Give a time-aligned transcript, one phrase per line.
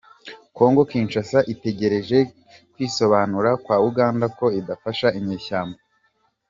[0.57, 2.17] Congo Kinshasa itegereje
[2.73, 5.79] kwisobanura kwa Uganda ko idafasha inyeshyamba